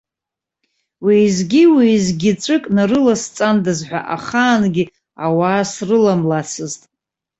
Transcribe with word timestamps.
Уеизгьы-уеизгьы 1.05 2.31
ҵәык 2.43 2.63
нарыласҵандаз 2.75 3.79
ҳәа 3.87 4.01
ахаангьы 4.15 4.83
ауаа 5.25 5.63
срыламлацызт. 5.71 6.81